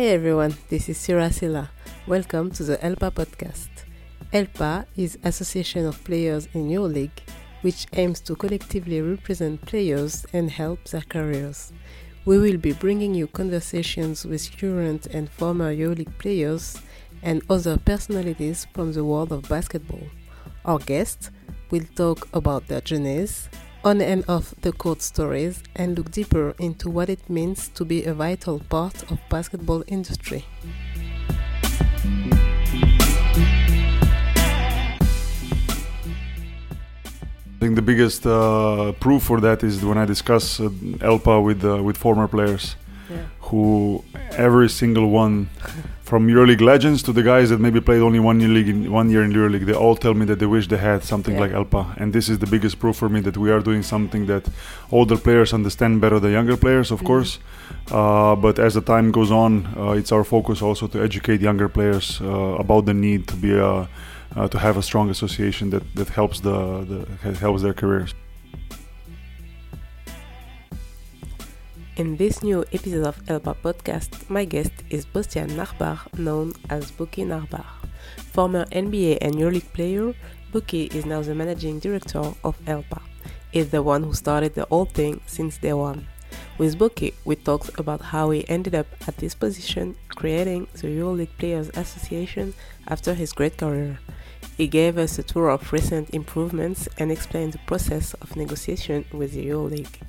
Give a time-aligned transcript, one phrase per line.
[0.00, 1.68] Hey everyone, this is Sira Silla.
[2.06, 3.68] Welcome to the ELPA podcast.
[4.32, 7.20] ELPA is Association of Players in EuroLeague,
[7.60, 11.74] which aims to collectively represent players and help their careers.
[12.24, 16.80] We will be bringing you conversations with current and former EuroLeague players
[17.22, 20.08] and other personalities from the world of basketball.
[20.64, 21.30] Our guests
[21.70, 23.50] will talk about their journeys,
[23.84, 28.04] on and off the court stories, and look deeper into what it means to be
[28.04, 30.44] a vital part of basketball industry.
[37.46, 41.62] I think the biggest uh, proof for that is when I discuss uh, ELPA with
[41.62, 42.76] uh, with former players.
[43.50, 44.02] Who
[44.46, 45.48] every single one,
[46.10, 49.08] from EuroLeague legends to the guys that maybe played only one year league in one
[49.10, 51.42] year in EuroLeague, they all tell me that they wish they had something Yeah.
[51.44, 54.26] like ELPA, and this is the biggest proof for me that we are doing something
[54.26, 54.44] that
[54.90, 57.06] older players understand better than younger players, of Mhm.
[57.10, 57.38] course.
[57.90, 61.68] Uh, but as the time goes on, uh, it's our focus also to educate younger
[61.68, 62.28] players uh,
[62.64, 63.88] about the need to be a
[64.36, 66.56] uh, to have a strong association that, that helps the,
[66.90, 66.98] the
[67.44, 68.14] helps their careers.
[72.00, 77.26] In this new episode of ELPA podcast, my guest is Boštjan Nachbar, known as Buki
[77.26, 77.66] Nachbar.
[78.32, 80.14] Former NBA and EuroLeague player,
[80.50, 83.02] Buki is now the managing director of ELPA.
[83.52, 86.06] He's the one who started the whole thing since day one.
[86.56, 91.36] With Buki, we talked about how he ended up at this position, creating the EuroLeague
[91.36, 92.54] Players Association
[92.88, 93.98] after his great career.
[94.56, 99.34] He gave us a tour of recent improvements and explained the process of negotiation with
[99.34, 100.00] the EuroLeague.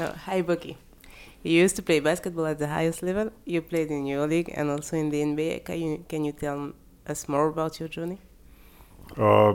[0.00, 0.76] Oh, hi, Bucky.
[1.42, 3.30] You used to play basketball at the highest level.
[3.44, 5.64] You played in EuroLeague and also in the NBA.
[5.64, 6.72] Can you can you tell
[7.06, 8.18] us more about your journey?
[9.16, 9.54] Uh,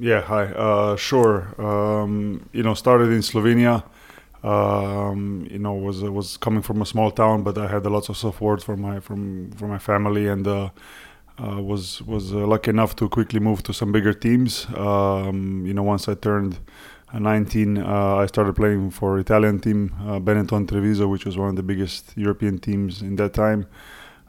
[0.00, 0.44] yeah, hi.
[0.46, 1.54] Uh, sure.
[1.60, 3.84] Um, you know, started in Slovenia.
[4.42, 8.08] Um, you know, was was coming from a small town, but I had a lot
[8.08, 10.70] of support from my from from my family, and uh,
[11.38, 14.66] uh, was was uh, lucky enough to quickly move to some bigger teams.
[14.76, 16.58] Um, you know, once I turned
[17.18, 21.56] 19, uh, I started playing for Italian team uh, Benetton Treviso, which was one of
[21.56, 23.66] the biggest European teams in that time.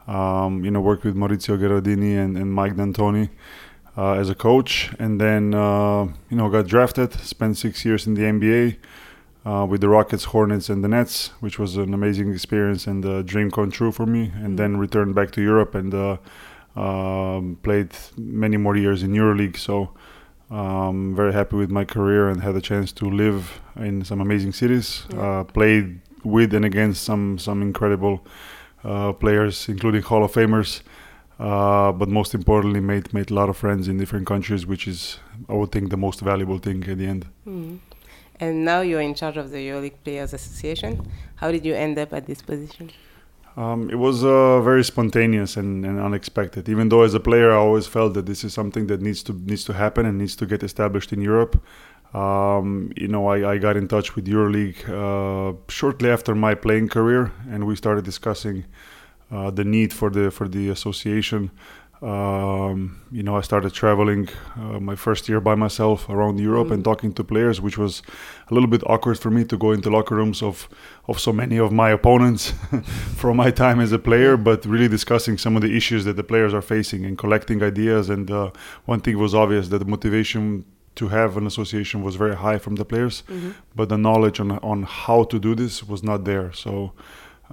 [0.06, 3.28] Um, you know, worked with Maurizio Gherardini and, and Mike D'Antoni
[3.96, 7.12] uh, as a coach, and then uh, you know got drafted.
[7.14, 8.76] Spent six years in the NBA
[9.44, 13.22] uh, with the Rockets, Hornets, and the Nets, which was an amazing experience and a
[13.22, 14.32] dream come true for me.
[14.36, 16.16] And then returned back to Europe and uh,
[16.76, 19.58] um, played many more years in EuroLeague.
[19.58, 19.90] So.
[20.50, 24.52] Um, very happy with my career and had a chance to live in some amazing
[24.52, 25.04] cities.
[25.16, 28.24] Uh, played with and against some some incredible
[28.84, 30.82] uh, players, including Hall of Famers.
[31.38, 35.18] Uh, but most importantly, made made a lot of friends in different countries, which is
[35.48, 37.26] I would think the most valuable thing at the end.
[37.46, 37.78] Mhm.
[38.40, 41.06] And now you're in charge of the EuroLeague Players Association.
[41.36, 42.90] How did you end up at this position?
[43.58, 46.68] Um, it was uh, very spontaneous and, and unexpected.
[46.68, 49.32] Even though as a player, I always felt that this is something that needs to
[49.32, 51.60] needs to happen and needs to get established in Europe.
[52.14, 56.88] Um, you know, I, I got in touch with EuroLeague uh, shortly after my playing
[56.88, 58.64] career, and we started discussing
[59.32, 61.50] uh, the need for the for the association.
[62.02, 66.80] Um, you know, I started traveling uh, my first year by myself around Europe and
[66.82, 66.84] Mm.
[66.84, 68.02] talking to players, which was
[68.50, 70.68] a little bit awkward for me to go into locker rooms of
[71.08, 72.52] of so many of my opponents
[73.20, 76.22] from my time as a player, but really discussing some of the issues that the
[76.24, 78.08] players are facing and collecting ideas.
[78.10, 78.50] And uh,
[78.86, 80.64] one thing was obvious that the motivation
[80.94, 83.50] to have an association was very high from the players, Mm-hmm.
[83.76, 86.52] but the knowledge on on how to do this was not there.
[86.52, 86.92] So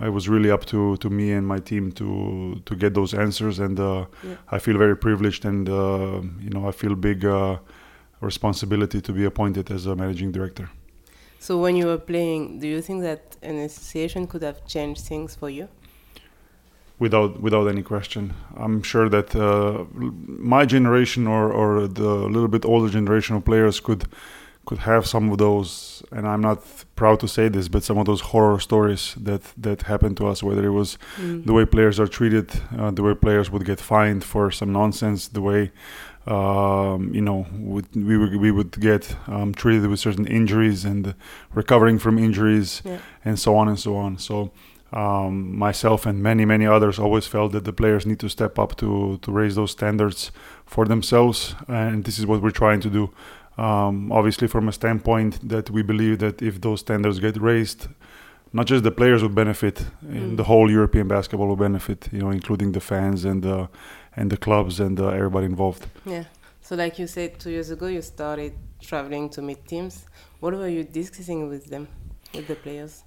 [0.01, 3.59] it was really up to, to me and my team to to get those answers,
[3.59, 4.55] and uh, Yeah.
[4.55, 7.57] I feel very privileged, and uh, you know I feel big uh,
[8.21, 10.69] responsibility to be appointed as a managing director.
[11.39, 15.35] So when you were playing, do you think that an association could have changed things
[15.35, 15.67] for you?
[16.99, 18.33] without without any question.
[18.55, 23.79] I'm sure that uh, my generation or or the little bit older generation of players
[23.79, 24.05] could
[24.65, 26.59] could have some of those, and I'm not
[26.95, 30.41] proud to say this, but some of those horror stories that that happened to us,
[30.43, 31.45] whether it was Mm.
[31.45, 32.47] the way players are treated,
[32.77, 35.71] uh, the way players would get fined for some nonsense, the way
[36.27, 41.13] um, you know would, we would we would get um, treated with certain injuries and
[41.53, 42.97] recovering from injuries, Yeah.
[43.23, 44.17] and so on and so on.
[44.17, 44.51] So
[44.93, 48.75] um, myself and many many others always felt that the players need to step up
[48.77, 50.31] to to raise those standards
[50.65, 53.09] for themselves, and this is what we're trying to do.
[53.57, 57.87] Um, obviously, from a standpoint that we believe that if those standards get raised,
[58.53, 60.35] not just the players would benefit, Mm.
[60.37, 62.09] the whole European basketball will benefit.
[62.11, 63.67] You know, including the fans and the
[64.17, 65.87] and the clubs and uh, everybody involved.
[66.05, 66.23] Yeah.
[66.61, 70.05] So like you said, two years ago, you started traveling to meet teams.
[70.39, 71.87] What were you discussing with them,
[72.33, 73.03] with the players?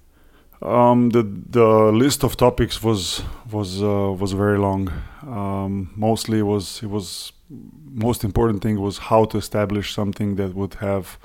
[0.61, 4.91] Um, the the list of topics was was uh, was very long.
[5.21, 7.31] Um, mostly was it was
[7.93, 11.17] most important thing was how to establish something that would have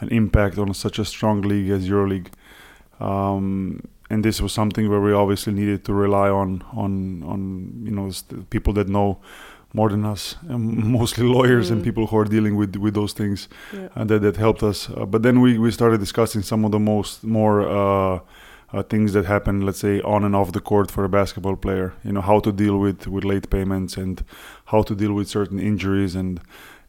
[0.00, 2.28] an impact on such a strong league as EuroLeague.
[2.98, 7.92] Um, and this was something where we obviously needed to rely on on on you
[7.92, 8.10] know
[8.50, 9.20] people that know
[9.72, 11.74] more than us, mostly lawyers mm.
[11.74, 13.88] and people who are dealing with with those things, yeah.
[13.94, 14.90] and that that helped us.
[14.90, 18.22] Uh, but then we we started discussing some of the most more.
[18.72, 21.92] Uh, things that happen, let's say, on and off the court for a basketball player.
[22.04, 24.22] You know how to deal with with late payments and
[24.66, 26.40] how to deal with certain injuries and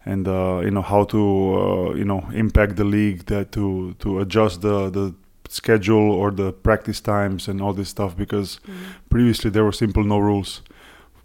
[0.06, 4.20] and uh, you know how to uh, you know impact the league that to to
[4.20, 5.14] adjust the the
[5.50, 8.74] schedule or the practice times and all this stuff because mm.
[9.10, 10.62] previously there were simple no rules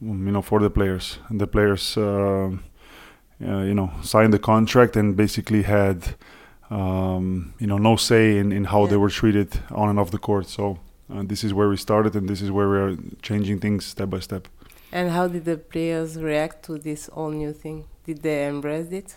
[0.03, 2.51] um, you know for the players and the players uh,
[3.47, 6.17] uh, you know signed the contract and basically had
[6.71, 8.91] um, you know no say in, in how yeah.
[8.91, 10.79] they were treated on and off the court so
[11.13, 14.11] uh, this is where we started and this is where we are changing things step
[14.11, 14.49] by step
[14.93, 19.17] and how did the players react to this all new thing did they embrace it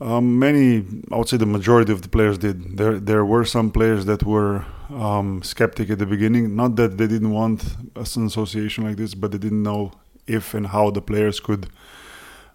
[0.00, 2.76] um, many, I would say, the majority of the players did.
[2.76, 6.56] There, there were some players that were um, skeptic at the beginning.
[6.56, 7.64] Not that they didn't want
[7.94, 9.92] an association like this, but they didn't know
[10.26, 11.68] if and how the players could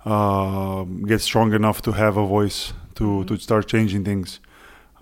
[0.05, 3.27] uh, get strong enough to have a voice to mm-hmm.
[3.27, 4.39] to start changing things.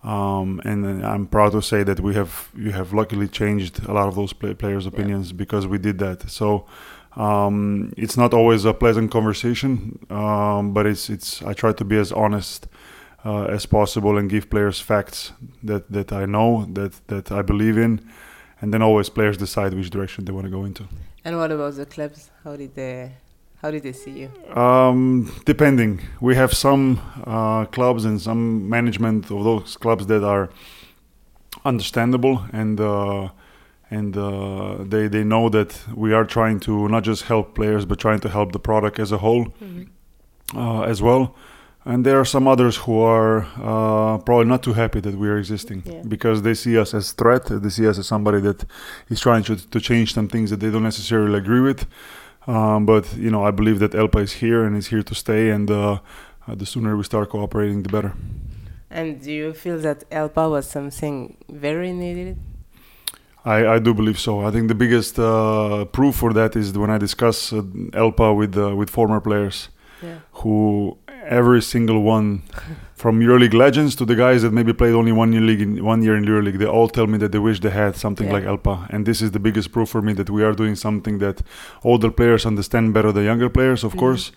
[0.04, 4.08] Um, and I'm proud to say that we have we have luckily changed a lot
[4.08, 5.38] of those play- players' opinions yeah.
[5.44, 6.30] because we did that.
[6.30, 6.66] So
[7.16, 11.98] um, it's not always a pleasant conversation, um, but it's it's I try to be
[11.98, 12.68] as honest
[13.26, 15.34] uh, as possible and give players facts
[15.64, 17.94] that that I know that that I believe in,
[18.62, 20.84] and then always players decide which direction they want to go into.
[21.26, 22.30] And what about the clubs?
[22.44, 23.12] How did they
[23.62, 24.56] how did they see you?
[24.56, 30.50] Um, depending, we have some uh, clubs and some management of those clubs that are
[31.65, 33.30] understandable and uh,
[33.89, 38.00] and uh, they they know that we are trying to not just help players but
[38.00, 40.57] trying to help the product as a whole mm-hmm.
[40.57, 41.36] uh, as well.
[41.86, 45.38] And there are some others who are uh, probably not too happy that we are
[45.38, 46.01] existing yeah.
[46.06, 47.45] because they see us as threat.
[47.45, 48.65] They see us as somebody that
[49.07, 51.88] is trying to, to change some things that they don't necessarily agree with.
[52.48, 55.50] Um, but you know, I believe that ELPA is here and is here to stay.
[55.50, 56.00] And uh,
[56.48, 58.14] the sooner we start cooperating, the better.
[58.90, 62.38] And do you feel that ELPA was something very needed
[63.48, 64.42] I, I do believe so.
[64.46, 67.62] I think the biggest uh, proof for that is when I discuss uh,
[67.94, 69.70] ELPA with uh, with former players,
[70.04, 70.20] yeah.
[70.40, 72.44] who every single one,
[72.98, 76.02] from EuroLeague legends to the guys that maybe played only one year league in one
[76.02, 78.34] year in EuroLeague, they all tell me that they wish they had something yeah.
[78.34, 81.20] like ELPA, and this is the biggest proof for me that we are doing something
[81.20, 81.44] that
[81.84, 84.00] older players understand better than younger players, of mm-hmm.
[84.00, 84.32] course.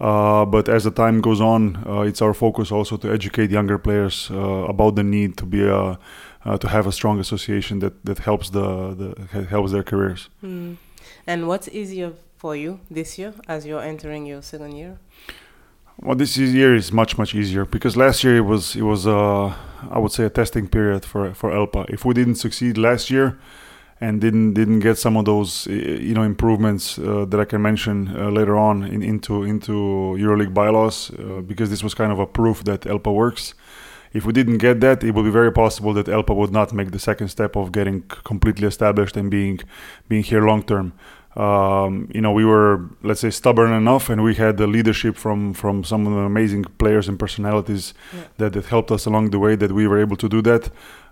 [0.00, 3.78] Uh, but as the time goes on, uh, it's our focus also to educate younger
[3.78, 4.36] players uh,
[4.74, 5.98] about the need to be a
[6.46, 10.28] uh, to have a strong association that that helps the, the helps their careers.
[10.42, 10.76] Mm.
[11.26, 14.98] And what's easier for you this year as you're entering your second year?
[16.00, 19.54] Well, this year is much much easier because last year it was it was uh,
[19.90, 21.88] I would say a testing period for for ELPA.
[21.88, 23.38] If we didn't succeed last year
[24.00, 28.08] and didn't didn't get some of those you know improvements uh, that I can mention
[28.08, 32.26] uh, later on in, into into EuroLeague bylaws uh, because this was kind of a
[32.26, 33.54] proof that ELPA works
[34.14, 36.92] if we didn't get that, it would be very possible that ELPA would not make
[36.92, 39.58] the second step of getting completely established and being
[40.08, 40.92] being here long term.
[41.36, 45.52] Um, you know, we were let's say stubborn enough, and we had the leadership from
[45.52, 48.24] from some of the amazing players and personalities yeah.
[48.38, 50.70] that, that helped us along the way that we were able to do that.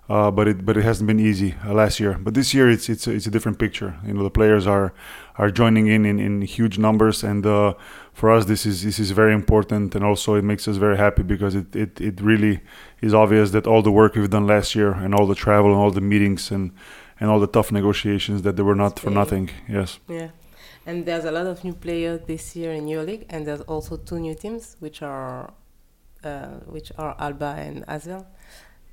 [0.09, 2.19] Uh, but it but it hasn't been easy uh, last year.
[2.19, 3.99] But this year it's it's it's a different picture.
[4.05, 4.93] You know, the players are
[5.37, 7.75] are joining in in, in huge numbers, and uh,
[8.13, 11.23] for us this is this is very important, and also it makes us very happy
[11.23, 12.61] because it, it it really
[13.01, 15.81] is obvious that all the work we've done last year and all the travel and
[15.81, 16.73] all the meetings and
[17.23, 19.49] and all the tough negotiations that they were not for nothing.
[19.69, 20.01] Yes.
[20.09, 20.31] Yeah.
[20.85, 24.19] And there's a lot of new players this year in EuroLeague, and there's also two
[24.19, 25.53] new teams, which are
[26.25, 28.27] uh, which are Alba and Asvel.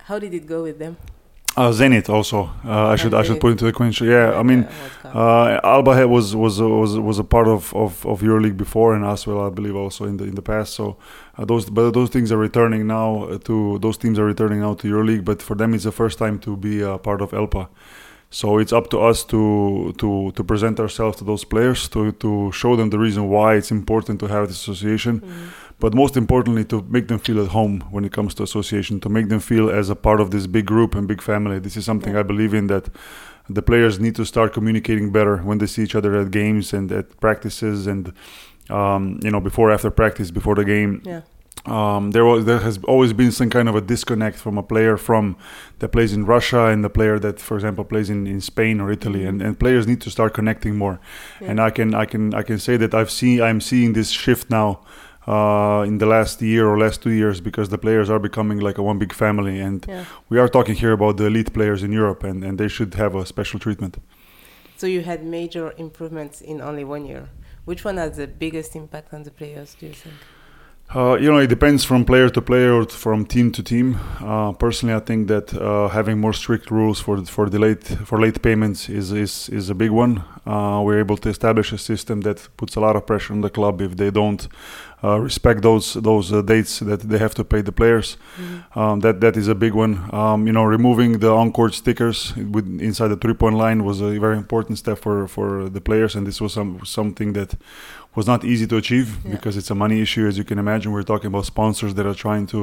[0.08, 0.98] How did it go with them?
[1.58, 2.52] Uh, Zenit also.
[2.64, 4.08] Uh, I should I should put into the question.
[4.08, 4.68] Yeah, I mean,
[5.04, 9.48] uh, Alba was was was was a part of of, of EuroLeague before, and Asvel,
[9.48, 10.76] I believe, also in the in the past.
[10.76, 10.98] So
[11.40, 14.88] uh, those but those things are returning now to those teams are returning now to
[14.88, 15.26] EuroLeague.
[15.26, 17.68] But for them, it's the first time to be a part of ELPA.
[18.32, 22.52] So it's up to us to to to present ourselves to those players to to
[22.52, 25.22] show them the reason why it's important to have this association.
[25.22, 29.00] Mm-hmm but most importantly to make them feel at home when it comes to association
[29.00, 31.76] to make them feel as a part of this big group and big family this
[31.78, 32.20] is something yeah.
[32.20, 32.90] i believe in that
[33.50, 36.92] the players need to start communicating better when they see each other at games and
[36.92, 38.14] at practices and
[38.70, 41.22] um, you know before after practice before the game yeah
[41.66, 44.98] um, there was there has always been some kind of a disconnect from a player
[44.98, 45.36] from
[45.80, 48.92] that plays in Russia and the player that, for example, plays in, in Spain or
[48.92, 51.00] Italy, and, and players need to start connecting more.
[51.42, 51.52] Yeah.
[51.52, 54.50] And I can I can I can say that I've seen I'm seeing this shift
[54.50, 54.80] now
[55.28, 58.78] uh, in the last year or last two years because the players are becoming like
[58.78, 60.06] a one big family, and Yeah.
[60.30, 63.16] we are talking here about the elite players in Europe, and, and they should have
[63.16, 63.98] a special treatment.
[64.78, 67.30] So you had major improvements in only one year.
[67.66, 70.16] Which one has the biggest impact on the players, do you think?
[70.96, 74.00] Uh, you know, it depends from player to player or from team to team.
[74.20, 78.42] Uh, personally, I think that uh, having more strict rules for for late for late
[78.42, 80.24] payments is is, is a big one.
[80.48, 83.52] Uh, we're able to establish a system that puts a lot of pressure on the
[83.52, 84.48] club if they don't
[85.04, 88.18] uh, respect those those uh, dates that they have to pay the players.
[88.74, 90.10] Um, that that is a big one.
[90.12, 94.38] Um, you know, removing the on-court stickers with, inside the three-point line was a very
[94.38, 97.56] important step for for the players, and this was some something that
[98.20, 99.32] was not easy to achieve Yeah.
[99.36, 100.88] because it's a money issue, as you can imagine.
[100.96, 102.60] We're talking about sponsors that are trying to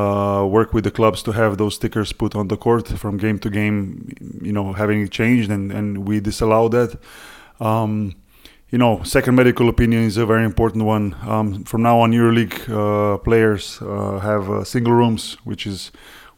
[0.00, 3.38] uh, work with the clubs to have those stickers put on the court from game
[3.44, 3.80] to game.
[4.48, 6.90] You know, having it changed, and and we disallow that.
[7.68, 7.92] Um,
[8.72, 11.06] you know, second medical opinion is a very important one.
[11.34, 15.80] Um, from now on, EuroLeague uh, players uh, have uh, single rooms, which is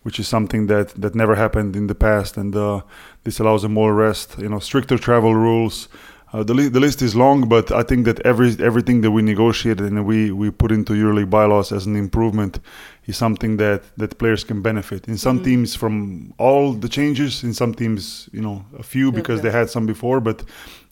[0.05, 2.81] which is something that that never happened in the past, and uh,
[3.25, 4.29] this allows them more rest.
[4.45, 5.89] You know, stricter travel rules.
[6.35, 9.23] Uh, the, li- the list is long, but I think that every everything that we
[9.23, 12.59] negotiated and we, we put into EuroLeague bylaws as an improvement
[13.07, 15.07] is something that, that players can benefit.
[15.07, 15.45] In some Mhm.
[15.45, 17.45] teams, from all the changes.
[17.45, 19.49] In some teams, you know, a few because Okay.
[19.51, 20.21] they had some before.
[20.21, 20.43] But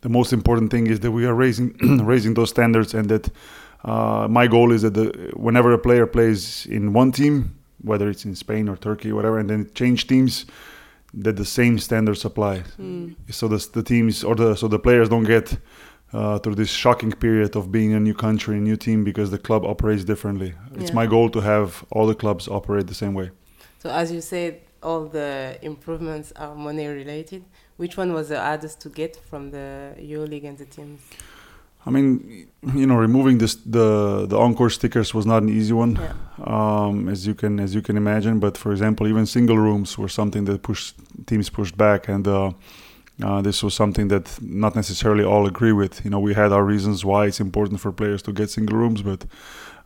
[0.02, 1.68] the most important thing is that we are raising
[2.14, 3.28] raising those standards, and that
[3.84, 5.06] uh, my goal is that the,
[5.46, 7.34] whenever a player plays in one team,
[7.90, 10.46] whether it's in Spain or Turkey, or whatever, and then change teams,
[11.14, 13.14] that the same standards apply Mm.
[13.30, 15.58] so the, the teams or the so the players don't get
[16.14, 19.38] uh, through this shocking period of being a new country, a new team, because the
[19.38, 20.52] club operates differently.
[20.74, 23.30] It's my goal to have all the clubs operate the same way.
[23.82, 27.42] So as you said, all the improvements are money related.
[27.78, 31.00] Which one was the hardest to get from the EuroLeague and the teams?
[31.86, 35.92] I mean, you know, removing this the the on-court stickers was not an easy one,
[35.96, 36.12] Yeah.
[36.46, 38.38] Um, as you can as you can imagine.
[38.40, 40.94] But for example, even single rooms were something that pushed
[41.26, 42.52] teams pushed back, and uh,
[43.22, 46.04] uh, this was something that not necessarily all agree with.
[46.04, 49.02] You know, we had our reasons why it's important for players to get single rooms,
[49.02, 49.24] but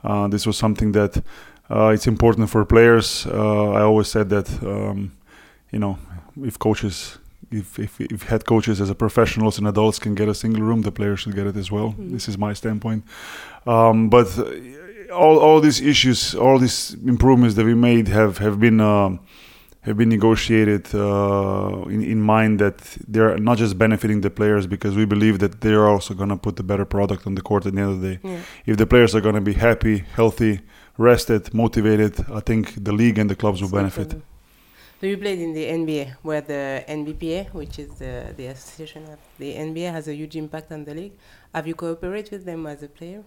[0.04, 1.22] uh, this was something that
[1.70, 3.26] uh, it's important for players.
[3.26, 5.12] Uh, I always said that, um,
[5.72, 5.98] you know,
[6.42, 7.18] if coaches.
[7.48, 10.82] If, if, if head coaches as a professionals and adults can get a single room,
[10.82, 11.94] the players should get it as well.
[11.96, 12.10] Mhm.
[12.10, 13.04] This is my standpoint.
[13.64, 14.26] Um, but
[15.12, 19.20] all, all these issues, all these improvements that we made have have been um,
[19.86, 24.96] have been negotiated uh, in, in mind that they're not just benefiting the players because
[24.96, 27.75] we believe that they're also going to put the better product on the court at
[27.75, 28.20] the end of the day.
[28.25, 28.40] Yeah.
[28.66, 30.60] If the players are going to be happy, healthy,
[30.98, 34.16] rested, motivated, I think the league and the clubs will benefit.
[35.00, 39.18] So you played in the NBA, where the NBPA, which is the, the association of
[39.38, 41.12] the NBA, has a huge impact on the league.
[41.54, 43.22] Have you cooperated with them as a player?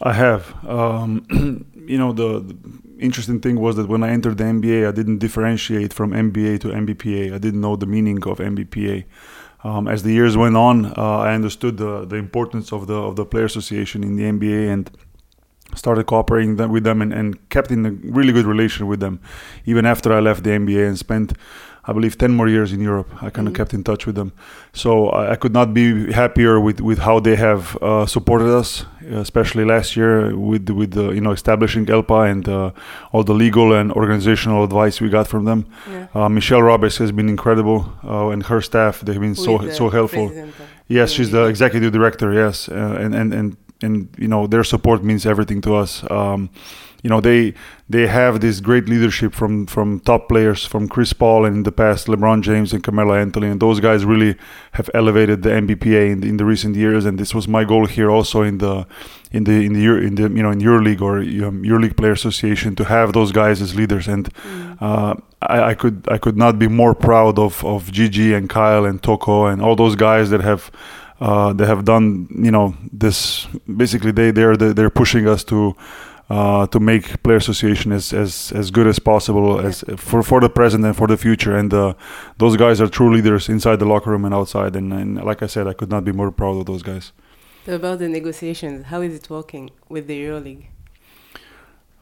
[0.00, 0.54] I have.
[0.66, 1.26] Um,
[1.86, 2.56] you know, the, the
[2.98, 6.68] interesting thing was that when I entered the NBA, I didn't differentiate from NBA to
[6.68, 7.34] NBPA.
[7.34, 9.04] I didn't know the meaning of NBPA.
[9.64, 13.16] Um, as the years went on, uh, I understood the, the importance of the of
[13.16, 14.90] the player association in the NBA and
[15.74, 19.20] started cooperating them, with them and, and kept in a really good relation with them,
[19.64, 21.32] even after I left the NBA and spent.
[21.88, 23.08] I believe 10 more years in Europe.
[23.22, 23.56] I kind of Mhm.
[23.58, 24.32] kept in touch with them.
[24.72, 28.84] So I, I could not be happier with, with how they have uh, supported us,
[29.10, 32.70] especially last year with with the, you know establishing ELPA and uh,
[33.12, 35.60] all the legal and organizational advice we got from them.
[35.90, 36.06] Yeah.
[36.24, 39.74] Uh, Michelle Roberts has been incredible, uh, and her staff they've been so With the
[39.74, 40.26] so helpful.
[40.88, 42.32] Yes, she's the executive director.
[42.32, 42.74] Yes, uh,
[43.04, 46.04] and and and and you know their support means everything to us.
[46.10, 46.50] Um,
[47.02, 47.54] you know they
[47.88, 51.70] they have this great leadership from from top players from Chris Paul and in the
[51.70, 54.34] past LeBron James and Carmelo Anthony and those guys really
[54.72, 57.86] have elevated the NBPA in the, in the recent years and this was my goal
[57.86, 58.86] here also in the
[59.30, 62.74] in the in the in the you know in EuroLeague or um, EuroLeague Player Association
[62.74, 64.76] to have those guys as leaders and Mm.
[64.80, 68.84] uh, I, I could I could not be more proud of of Gigi and Kyle
[68.84, 70.70] and Toko and all those guys that have
[71.20, 73.46] uh, that have done you know this
[73.76, 75.74] basically they they're they're pushing us to
[76.28, 80.50] uh, to make player association as, as as good as possible as for for the
[80.50, 81.94] present and for the future and uh,
[82.38, 85.46] those guys are true leaders inside the locker room and outside and, and like I
[85.46, 87.12] said I could not be more proud of those guys.
[87.64, 90.66] So about the negotiations, how is it working with the EuroLeague?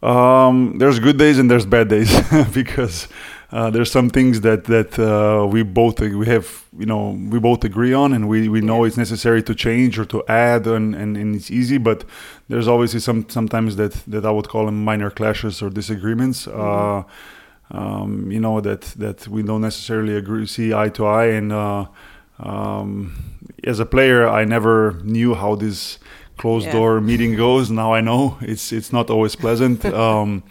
[0.03, 2.13] Um, there's good days and there's bad days
[2.53, 3.09] because
[3.57, 6.47] uh, there's some things that that uh, we both we have
[6.83, 8.89] you know we both agree on and we, we know Yeah.
[8.89, 11.99] it's necessary to change or to add and, and, and it's easy but
[12.51, 17.03] there's always some sometimes that that I would call them minor clashes or disagreements uh,
[17.71, 21.85] um, you know that that we don't necessarily agree see eye to eye and uh,
[22.41, 23.13] um,
[23.65, 25.99] as a player I never knew how this
[26.37, 26.73] closed Yeah.
[26.73, 30.43] door meeting goes now I know it's it's not always pleasant um,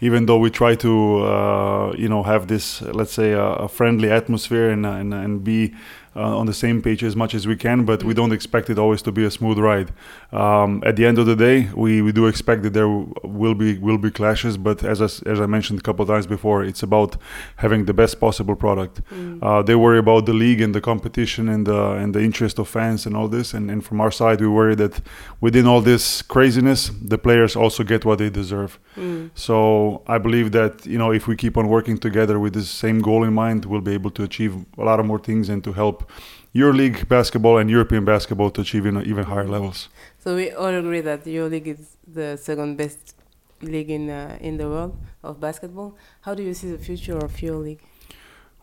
[0.00, 4.10] even though we try to uh, you know have this let's say a, a friendly
[4.10, 5.74] atmosphere and, and, and be
[6.20, 8.18] uh, on the same page as much as we can but we Mm.
[8.20, 9.88] don't expect it always to be a smooth ride
[10.42, 12.88] um, at the end of the day we, we do expect that there
[13.40, 16.26] will be will be clashes but as I, as I mentioned a couple of times
[16.36, 17.10] before it's about
[17.64, 19.38] having the best possible product Mm.
[19.46, 22.66] uh, they worry about the league and the competition and the and the interest of
[22.68, 24.94] fans and all this and, and from our side we worry that
[25.46, 26.80] within all this craziness
[27.12, 29.30] the players also get what they deserve Mm.
[29.46, 29.56] so
[30.16, 33.22] I believe that you know if we keep on working together with this same goal
[33.28, 36.09] in mind, we'll be able to achieve a lot of more things and to help
[36.54, 39.88] EuroLeague basketball and European basketball to achieve in even higher levels.
[40.18, 43.14] So we all agree that EuroLeague is the second best
[43.62, 45.96] league in uh, in the world of basketball.
[46.22, 47.80] How do you see the future of EuroLeague?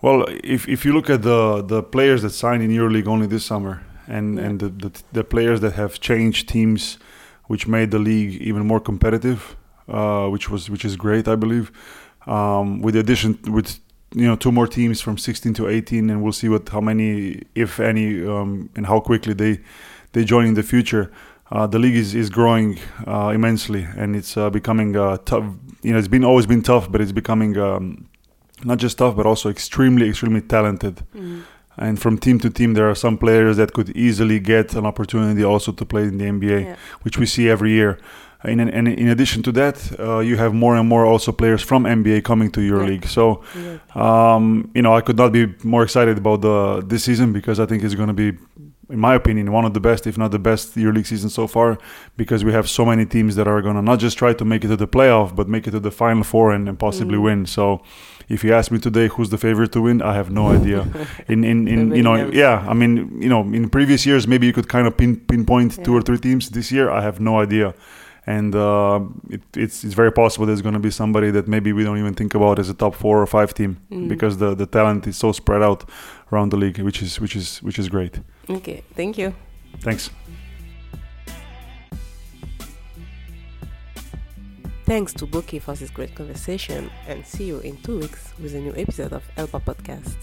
[0.02, 3.46] Well, if if you look at the the players that signed in EuroLeague only this
[3.46, 4.46] summer and Yeah.
[4.46, 6.98] and the, the the players that have changed teams,
[7.48, 9.56] which made the league even more competitive,
[9.88, 11.72] uh, which was which is great, I believe.
[12.28, 13.80] Um, with the addition with
[14.14, 17.42] you know two more teams from 16 to 18, and we'll see what how many,
[17.56, 19.60] if any, um, and how quickly they
[20.14, 21.12] they join in the future.
[21.50, 25.46] Uh, the league is, is growing uh, immensely, and it's uh, becoming uh, tough.
[25.82, 28.10] You know, it's been always been tough, but it's becoming um,
[28.66, 31.04] not just tough, but also extremely, extremely talented.
[31.16, 31.44] Mm.
[31.78, 35.44] And from team to team, there are some players that could easily get an opportunity
[35.44, 36.76] also to play in the NBA, Yeah.
[37.04, 37.98] which we see every year.
[38.44, 41.62] And in, and in addition to that, uh, you have more and more also players
[41.64, 43.08] from NBA coming to EuroLeague.
[43.08, 43.78] So, Yeah.
[44.36, 47.66] um, you know, I could not be more excited about the this season because I
[47.66, 48.38] think it's going to be,
[48.90, 51.78] in my opinion, one of the best, if not the best, EuroLeague season so far.
[52.16, 54.64] Because we have so many teams that are going to not just try to make
[54.64, 57.24] it to the playoff, but make it to the final four and, and possibly Mm.
[57.24, 57.46] win.
[57.48, 57.82] So,
[58.30, 60.86] if you ask me today who's the favorite to win, I have no idea.
[61.34, 62.34] In in, in you know, knows.
[62.34, 65.84] yeah, I mean, you know, in previous years maybe you could kind of pin, pinpoint
[65.86, 66.50] two or three teams.
[66.50, 67.74] This year, I have no idea.
[68.30, 71.84] And uh, it, it's it's very possible there's going to be somebody that maybe we
[71.86, 74.10] don't even think about as a top four or five team Mm.
[74.10, 75.90] because the, the talent is so spread out
[76.32, 78.20] around the league, which is which is which is great.
[78.50, 79.34] Okay, thank you.
[79.80, 80.10] Thanks.
[84.86, 88.60] Thanks to Boki for this great conversation, and see you in two weeks with a
[88.60, 90.18] new episode of Elpa Podcast.